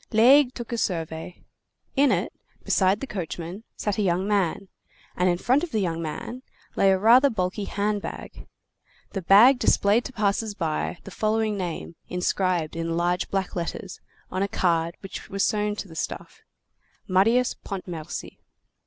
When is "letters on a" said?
13.55-14.47